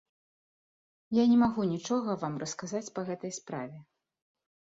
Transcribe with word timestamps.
Я 1.21 1.25
не 1.31 1.37
магу 1.43 1.61
нічога 1.73 2.15
вам 2.25 2.33
расказаць 2.45 2.93
па 2.97 3.01
гэтай 3.11 3.31
справе. 3.41 3.77